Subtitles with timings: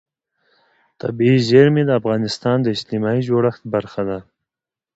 [1.01, 4.19] طبیعي زیرمې د افغانستان د اجتماعي جوړښت برخه ده.